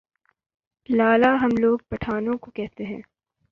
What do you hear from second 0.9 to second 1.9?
لالہ ہم لوگ